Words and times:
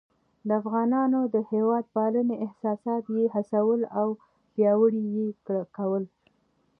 د 0.47 0.49
افغانانو 0.61 1.19
د 1.33 1.35
هیواد 1.51 1.85
پالنې 1.95 2.35
احساسات 2.45 3.03
یې 3.15 3.25
هڅول 3.35 3.79
او 3.99 4.07
پیاوړي 4.53 5.03
یې 5.15 5.27
کول. 5.77 6.03